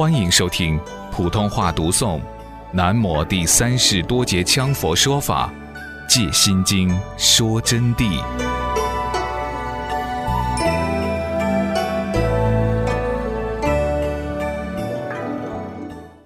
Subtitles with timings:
[0.00, 0.80] 欢迎收听
[1.12, 2.18] 普通话读诵
[2.72, 5.52] 《南摩第三世多杰羌佛说法·
[6.08, 6.88] 借心经》
[7.18, 8.18] 说真谛。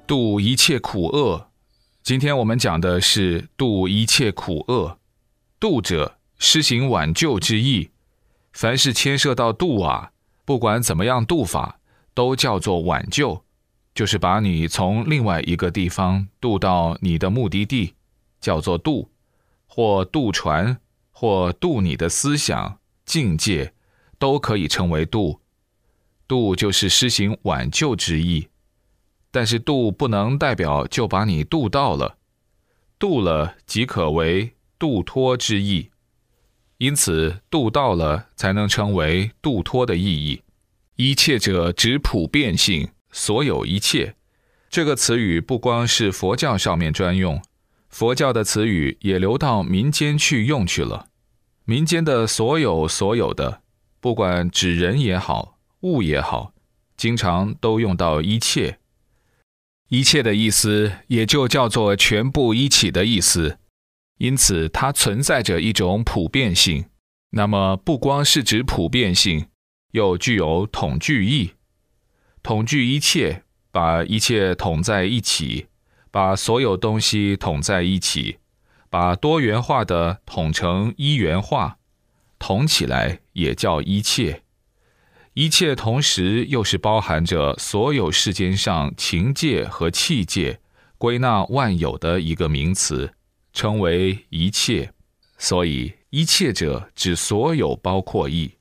[0.06, 1.48] 度一切苦厄，
[2.04, 5.00] 今天我们讲的是度一切苦厄。
[5.59, 7.91] 度者，施行挽救之意。
[8.52, 10.12] 凡是牵涉到度啊，
[10.45, 11.80] 不管怎么样度法，
[12.14, 13.42] 都叫做挽救。
[13.95, 17.95] 就是把你从另外一个地方渡到你的目的地，
[18.41, 19.09] 叫做渡，
[19.67, 20.79] 或渡船，
[21.12, 23.73] 或渡你的思想境界，
[24.19, 25.41] 都可以称为渡。
[26.27, 28.48] 渡就是施行挽救之意，
[29.30, 32.17] 但是渡不能代表就把你渡到了，
[32.98, 35.91] 渡了即可为渡脱之意，
[36.79, 40.42] 因此渡到了才能称为渡脱的意义。
[40.97, 42.89] 一切者指普遍性。
[43.17, 44.17] 所有一切，
[44.69, 47.41] 这个词语不光是佛教上面专用，
[47.89, 51.07] 佛教的词语也流到民间去用去了。
[51.65, 53.62] 民间的所有所有的，
[54.01, 56.55] 不管指人也好，物也好，
[56.97, 58.81] 经常都用到一切。
[59.91, 63.59] 一切的意思也就叫做全部一起的意思，
[64.19, 66.87] 因此它存在着一种普遍性。
[67.31, 69.47] 那么不光是指普遍性，
[69.92, 71.53] 又具有统聚义。
[72.45, 73.42] 统聚一切，
[73.73, 75.69] 把一切统在一起，
[76.11, 78.36] 把所有东西统在一起，
[78.91, 81.78] 把多元化的统成一元化，
[82.39, 84.42] 统起来也叫一切。
[85.33, 90.61] 一切同时又是包含着所有世间上情界和器界，
[90.98, 93.14] 归纳万有的一个名词，
[93.55, 94.92] 称为一切。
[95.39, 98.56] 所以一切者指所有包括意。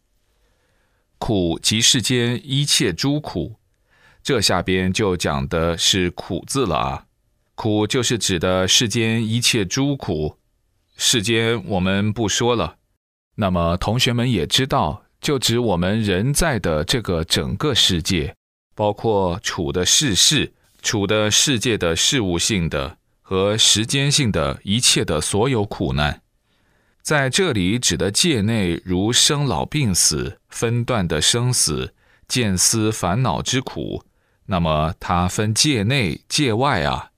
[1.18, 3.58] 苦即世间一切诸苦。
[4.24, 7.06] 这下边就讲的是苦字了啊，
[7.56, 10.38] 苦就是指的世间一切诸苦，
[10.96, 12.78] 世间我们不说了。
[13.36, 18.34] 那么同学们也知道，就指我们人在的这个整个世界，
[18.74, 26.22] 包括处的世事、处的世界的事物性的和时间性的一切的所有苦难，
[27.02, 31.94] 在这里指的界内，如生老病死、分段的生死、
[32.26, 34.02] 见思烦恼之苦。
[34.46, 37.12] 那么它分界内、界外啊。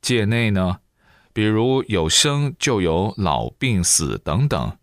[0.00, 0.78] 界内呢，
[1.32, 4.76] 比如有生就有老、病、死等等。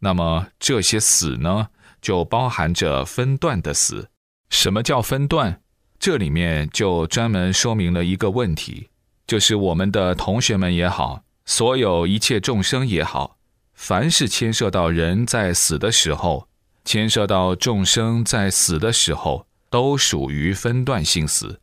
[0.00, 1.68] 那么这些死呢，
[2.00, 4.10] 就包含着分段的死。
[4.50, 5.60] 什么叫分段？
[5.98, 8.88] 这里面就专门说明了一个问题，
[9.26, 13.38] 就是我们的同学们也好，所有一切众生也好，
[13.72, 16.48] 凡是牵涉到人在死的时候，
[16.84, 19.46] 牵涉到众生在死的时候。
[19.72, 21.62] 都属于分段性死。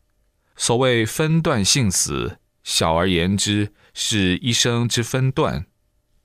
[0.56, 5.68] 所谓分段性死，小而言之是一生之分段，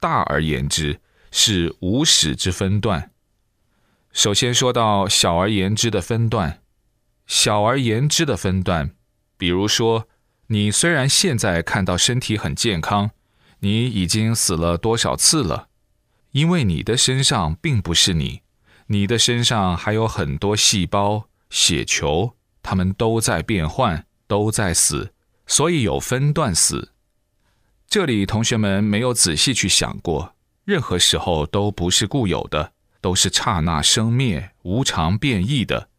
[0.01, 3.11] 大而言之是无始之分段。
[4.13, 6.63] 首先说到小而言之的分段，
[7.27, 8.95] 小而言之的分段，
[9.37, 10.09] 比如说，
[10.47, 13.11] 你虽然现在看到身体很健康，
[13.61, 15.69] 你已经死了多少次了？
[16.31, 18.41] 因为你的身上并不是你，
[18.87, 21.29] 你的身上还有很多细胞。
[21.55, 22.35] 血球，
[22.65, 25.13] 他们都在变换，都在死，
[25.47, 26.91] 所以有分段死。
[27.89, 30.35] 这里同学们没有仔细去想过，
[30.65, 35.91] 任何时候都不是固有的，都是刹那生灭、无常变异的，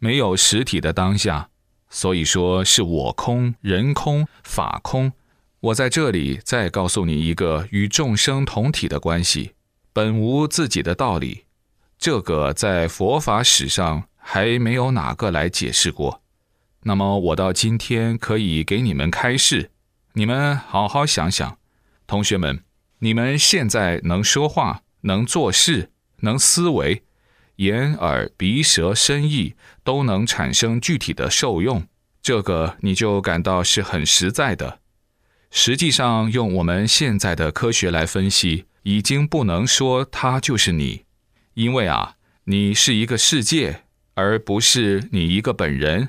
[0.00, 1.48] 没有实体的当下。
[1.88, 5.12] 所以说是我空、人空、法空。
[5.60, 9.52] 我在这里再告诉你一个与众生同体的关系，
[9.92, 11.44] 本无自己的道理。
[11.96, 14.08] 这个在佛法史上。
[14.30, 16.22] 还没有哪个来解释过，
[16.82, 19.70] 那么我到今天可以给你们开示，
[20.12, 21.56] 你们好好想想，
[22.06, 22.62] 同学们，
[22.98, 27.04] 你们现在能说话、能做事、能思维，
[27.56, 31.86] 眼、耳、鼻、舌、身、意都能产生具体的受用，
[32.20, 34.80] 这个你就感到是很实在的。
[35.50, 41.06] 实际上，用我们现在的科学来分析，已经不能说它就是你，
[41.54, 43.84] 因为啊，你是一个世界。
[44.18, 46.08] 而不是你一个本人，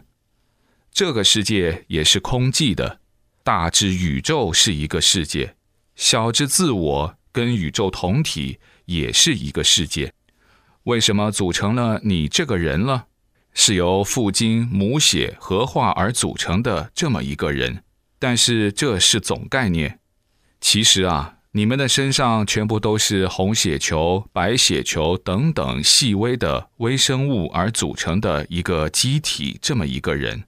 [0.91, 3.01] 这个世界也是空寂的。
[3.43, 5.55] 大至宇宙是一个世界，
[5.95, 10.11] 小至自我跟宇宙同体也是一个世界。
[10.85, 13.05] 为什么组成了你这个人了？
[13.53, 17.83] 是由父精母血合化而组成的这么一个人，
[18.17, 19.99] 但是这是总概念。
[20.59, 21.35] 其实啊。
[21.51, 30.43] 你们的身上全部都是红血球、白血球等等细微的微生物而组成的一个机体，这么一个人。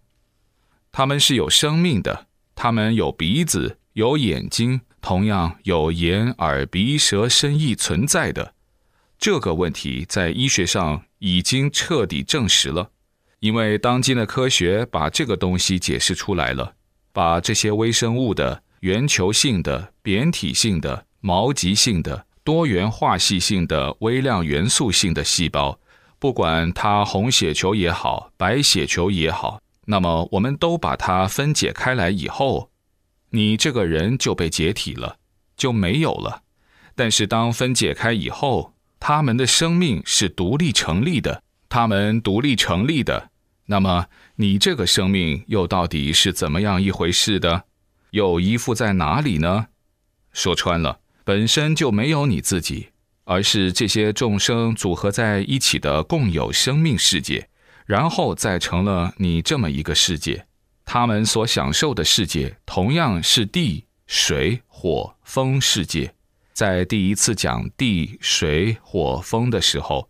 [0.91, 8.53] 他们是有生命的，他们有鼻子、有眼睛，同样有眼、耳、鼻、舌、身、意存在的。
[9.17, 12.91] 这个问题在医学上已经彻底证实了，
[13.39, 16.75] 因为当今的科学把这个东西解释出来了，
[17.11, 22.27] 把这些微生物的圆球性的、扁体性的、毛极性的。
[22.43, 25.79] 多元化系性的微量元素性的细胞，
[26.17, 32.71] 不管它红血球也好，白血球也好，那么我们都把它分解开来以后，
[33.29, 35.17] 你这个人就被解体了，
[35.55, 36.41] 就没有了。
[36.95, 43.29] 但是当分解开以后，他们的生命是独立成立的，他们独立成立的，
[43.67, 44.07] 那么
[44.37, 47.65] 你这个生命又到底是怎么样一回事的？
[48.11, 49.67] 又依附在哪里呢？
[50.31, 50.99] 说穿了。
[51.23, 52.89] 本身就没有你自己，
[53.25, 57.47] 而是这些众生组合在一起的共有生命世界，
[57.85, 60.45] 然后再成了你这么一个世界。
[60.83, 66.13] 他们所享受的世界同样是地、水、火、风世界。
[66.53, 70.09] 在第一次讲地、水、火、风的时候，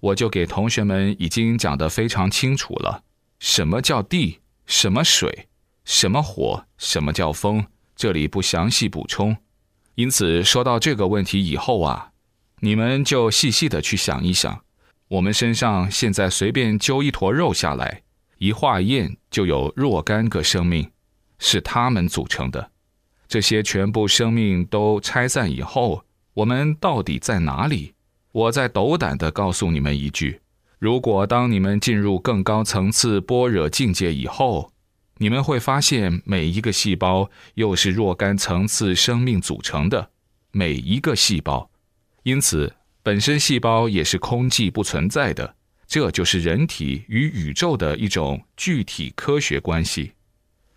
[0.00, 3.02] 我就给同学们已经讲得非常清楚了：
[3.38, 4.40] 什么叫地？
[4.66, 5.48] 什么水？
[5.90, 6.66] 什么火？
[6.78, 7.66] 什么叫风？
[7.96, 9.36] 这里不详细补充。
[9.96, 12.12] 因此，说到这个问题以后啊，
[12.60, 14.62] 你们就细细的去想一想，
[15.08, 18.02] 我们身上现在随便揪一坨肉下来，
[18.38, 20.88] 一化验就有若干个生命，
[21.40, 22.70] 是他们组成的。
[23.26, 26.04] 这些全部生命都拆散以后，
[26.34, 27.94] 我们到底在哪里？
[28.30, 30.40] 我在斗胆的告诉你们一句：
[30.78, 34.72] 如果当你们进入更高层次般若境界以后，
[35.22, 40.08] 你们会发现，每一个细胞又是若干层次生命组成的，
[40.50, 41.70] 每一个细胞，
[42.22, 45.56] 因此本身细胞也是空寂不存在的。
[45.86, 50.12] 这就是人体与宇宙的一种具体科学关系。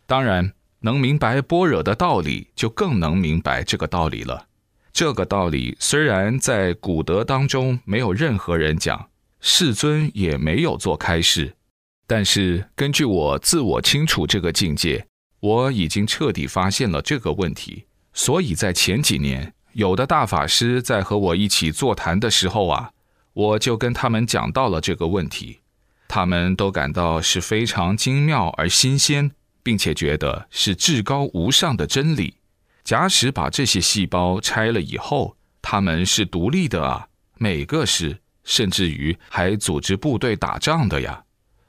[0.05, 0.51] 当然，
[0.81, 4.47] 能明白般若的道理，就更能明白这个道理了。
[4.91, 9.09] 这个道理虽然在古德当中没有任何人讲，
[9.39, 11.55] 世尊也没有做开示。
[12.05, 15.05] 但是，根据我自我清楚这个境界，
[15.39, 17.85] 我已经彻底发现了这个问题。
[18.13, 22.91] 所以在前几年，有的大法师在和我一起座谈的时候啊，
[23.33, 25.59] 我就跟他们讲到了这个问题，
[26.07, 29.31] 他们都感到是非常精妙而新鲜，
[29.63, 32.35] 并且觉得是至高无上的真理。
[32.83, 37.07] 假使把这些细胞拆了以后，他们是独立的啊，
[37.37, 41.23] 每个是，甚至于还组织部队打仗的呀。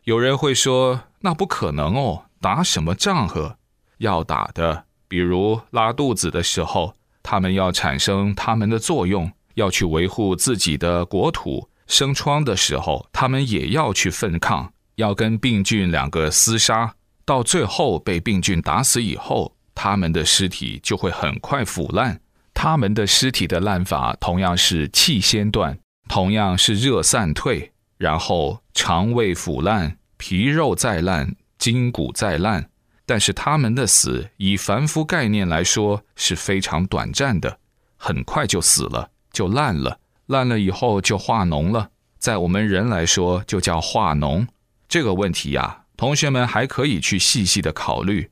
[0.05, 3.57] 有人会说：“那不可能哦，打什么仗呵？
[3.99, 16.95] 要打的，比如拉肚子的时候，他们要产生他们的作用，要去维护自己的国土；生疮的时候，他们也要去奋抗，要跟病菌两个厮杀。
[17.25, 22.21] 到最后被病菌打死以后，他们的尸体就会很快腐烂。
[22.53, 25.79] 他们的尸体的烂法同样是气先断，
[26.11, 32.69] 同样是热散退。”然后肠胃腐烂，皮肉再烂，筋骨再烂，
[33.07, 37.59] 但是他们的死以凡夫概念来说是非常短暂的，
[37.97, 44.47] 很快就死了，就烂了，烂了以后就化脓了，在我们人来说就叫化脓。
[44.89, 48.31] 这个问题呀，同学们还可以去细细的考虑。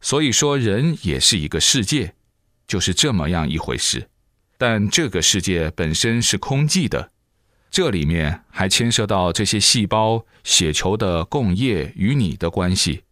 [0.00, 2.14] 所以说，人也是一个世界，
[2.66, 4.08] 就是这么样一回事。
[4.58, 7.11] 但这个世界本身是空寂的。
[7.72, 13.04] 这里面还牵涉到这些细胞、血球的共业与你的关系。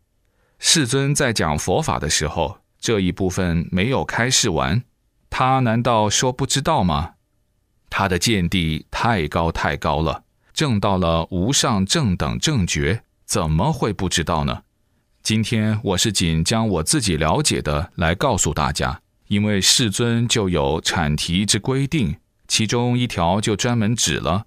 [0.58, 4.82] 世尊在讲佛法的时候，这一部分没有开示完，
[5.30, 7.12] 他难道说不知道吗？
[7.88, 14.64] 他的见地太高太高了，证到了无上正等正觉，怎么会不知道呢？
[15.22, 24.44] 今天我是仅将我自己了解的来告诉大家，因为世尊就有阐提之规定，其中一条就专门指了。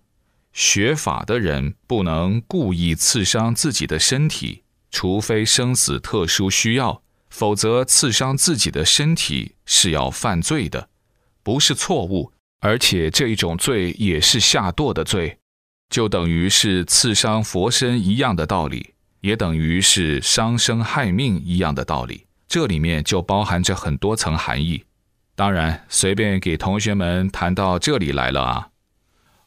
[0.53, 10.89] 学法的人不能故意刺伤自己的身体，除非生死特殊需要，否则刺伤自己的身体是要犯罪的，
[11.41, 15.39] 不是错误，而且这一种罪也是下堕的罪，
[15.89, 22.27] 就等于是刺伤佛身一样的道理，也等于是伤生害命一样的道理。
[22.47, 24.83] 这里面就包含着很多层含义。
[25.33, 28.67] 当然，随便给同学们谈到这里来了啊。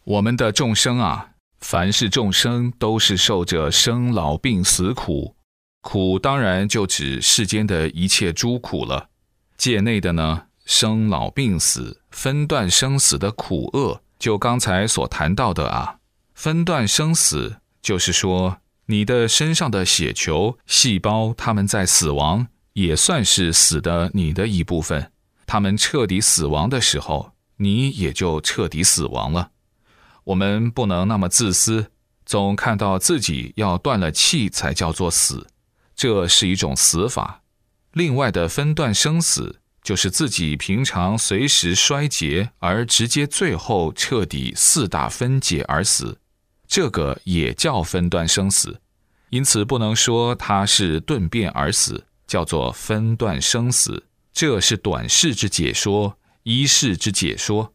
[0.07, 5.35] 我们的众生啊，凡是众生都是受着生老病死苦，
[5.81, 9.09] 苦当然就指世间的一切诸苦了。
[9.57, 15.99] 界内的呢，生老病死、分段生死的苦厄，就刚才所谈到的啊，
[16.35, 25.11] 分段生死就是说你的身上的血球细胞，它们在死亡，也算是死的你的一部分。
[25.47, 29.51] 他们彻底死亡的时候，你也就彻底死亡了。
[30.27, 31.87] 我们不能那么自私，
[32.25, 35.47] 总看到自己要断了气才叫做死，
[35.95, 37.43] 这是一种死法。
[37.93, 46.19] 另外的分段生死，就是自己平常随时衰竭，而直接最后彻底四大分解而死。
[46.67, 48.81] 这个也叫分段生死，
[49.31, 54.03] 因此不能说它是顿变而死，叫做分段生死。
[54.33, 57.73] 这是短视之解说，一世之解说。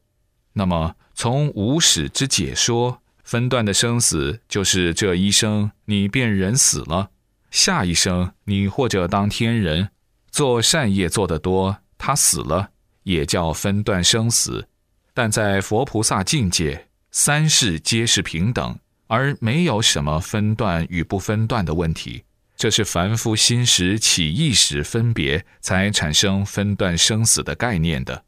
[0.53, 7.12] 那么从无始之解说，分段的生死就是这一生你变人死了，
[7.51, 9.90] 下一生你或者当天人，
[10.32, 12.72] 做善业做得多，他死了，
[13.04, 14.68] 也叫分段生死。
[15.13, 16.88] 但在佛菩萨境界。
[17.12, 18.75] 三世皆是平等，
[19.06, 22.24] 而没有什么分段与不分段的问题。
[22.58, 28.24] 这是凡夫心识起意识分别，才产生分段生死的概念的。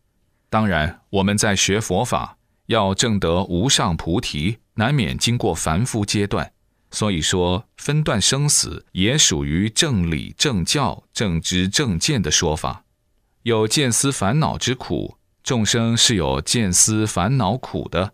[0.48, 2.38] 当然，我们在学佛法，
[2.74, 6.52] 要证得无上菩提，难免经过凡夫阶段。
[6.90, 12.84] 所以说，分段生死也属于正理、正教、正知、正见的说法。
[13.44, 18.14] 有见思烦恼之苦，众生是有见思烦恼苦的。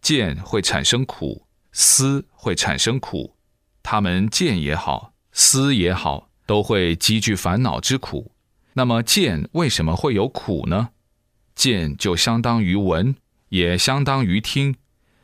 [0.00, 3.34] 见会产生苦，思会产生苦，
[3.82, 8.32] 他们见也好，思也好，都会积聚烦恼之苦。
[8.74, 10.90] 那么见为什么会有苦呢？
[11.54, 13.14] 见就相当于闻，
[13.48, 14.76] 也相当于听，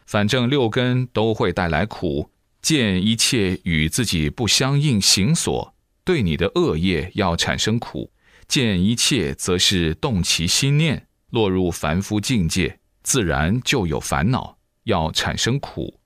[0.06, 2.30] 反正六根都会带来苦。
[2.60, 8.10] 见一切与自己不相应行所，对你的恶业要产生苦；
[8.48, 14.56] 见一切则是动其心念，落入凡夫境界，自然就有烦恼。
[14.84, 15.98] 要产生苦，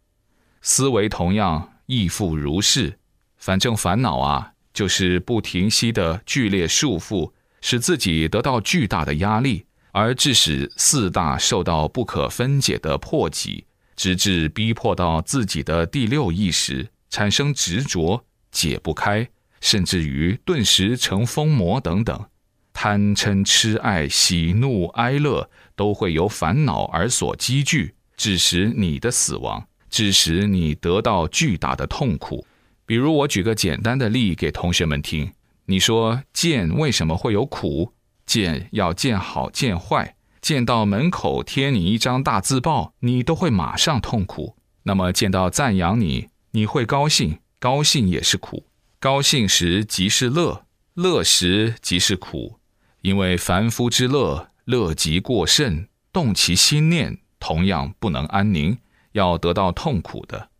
[0.63, 2.99] 思维同样亦复如是。
[3.37, 9.67] 反正烦恼啊，就是不停息的剧烈束缚，使自己得到巨大的压力，
[9.99, 13.65] 而致使四大受到不可分解的破挤，
[13.97, 19.29] 直至逼迫到自己的第六意识产生执着，解不开，
[19.61, 22.27] 甚至于顿时成疯魔等等，
[22.73, 27.97] 贪嗔痴爱喜怒哀乐都会由烦恼而所积聚。
[28.17, 32.47] 致使你的死亡，致使你得到巨大的痛苦。
[32.87, 35.33] 比如，我举个简单的例给同学们听。
[35.67, 37.93] 你说见为什么会有苦？
[38.29, 44.57] 见要见好见坏，见到门口贴你一张大字报，你都会马上痛苦。
[44.83, 48.67] 那么见到赞扬你，你会高兴，高兴也是苦。
[49.01, 52.61] 高兴时即是乐，乐时即是苦。
[53.01, 57.19] 因为凡夫之乐，乐极过甚，动其心念。
[57.41, 58.77] 同样不能安宁，
[59.13, 60.51] 要得到痛苦的，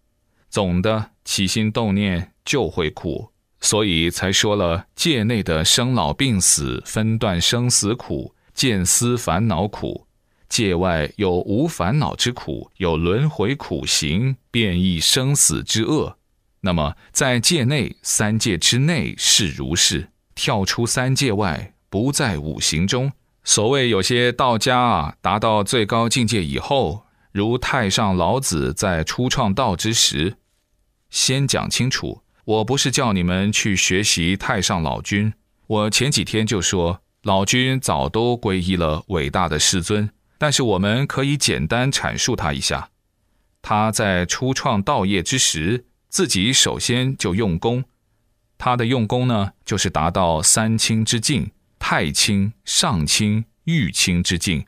[0.49, 10.07] 总的起心动念就会苦，所以才说了界内的生老病死分段生死苦，见思烦恼苦；
[10.49, 16.17] 界外有无烦恼之苦，有轮回苦行，变异生死之恶。
[16.61, 23.13] 那么在界内三界之内是如是，跳出三界外，不在五行中。
[23.45, 30.37] 所谓有些道家啊，达到最高境界以后，如太上老子在初创道之时，
[31.11, 35.35] 先讲清楚，我不是叫你们去学习太上老君。
[35.67, 42.89] 我前几天就说，老君早都皈依了伟大的师尊，但是我们可以简单阐述他一下。
[43.61, 47.85] 他在初创道业之时，自己首先就用功，
[48.57, 51.51] 他的用功呢，就是达到三清之境。
[51.79, 54.65] 太清、上清、玉清之境，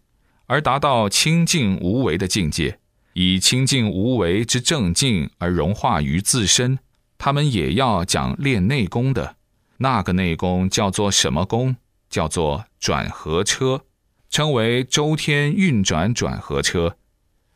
[0.47, 2.79] 而达到清净无为的境界，
[3.15, 6.79] 以清净无为之正境而融化于自身。
[7.23, 9.37] 他们也要讲练内功的，
[9.77, 11.77] 那个内功叫做什么功？
[12.09, 13.85] 叫做转合车，
[14.31, 16.97] 称为周天运转转合车，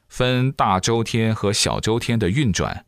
[0.06, 2.84] 分大周天和小周天的运转。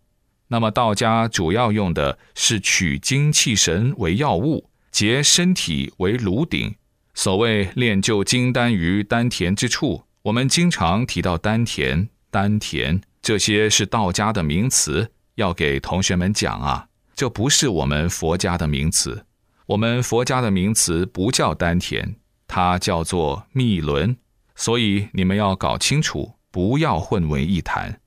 [0.49, 4.69] 那么道家主要用的是取精气神为药物。
[4.91, 6.75] 结身体为炉鼎，
[7.15, 19.25] 所谓练就金丹于丹田之处，我们经常提到丹田、丹田，这些是道家的名词，要给同学们讲啊，这不是我们佛家的名词。
[19.67, 22.17] 我们佛家的名词不叫丹田，
[22.47, 24.17] 它叫做密轮，
[24.55, 28.01] 所以你们要搞清楚，不要混为一谈。